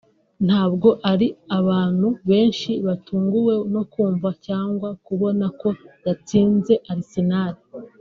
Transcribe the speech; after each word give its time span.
ntabwo 0.47 0.89
ari 1.11 1.27
abantu 1.59 2.07
benshi 2.29 2.71
batunguwe 2.85 3.53
no 3.73 3.83
kumva 3.91 4.29
cyangwa 4.45 4.89
kubona 5.05 5.45
ko 5.59 5.69
yatsinze 6.05 6.73
Arsenal 6.93 7.55